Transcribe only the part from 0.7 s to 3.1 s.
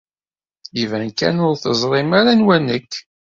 Iban kan ur teẓrim ara anwa nekk.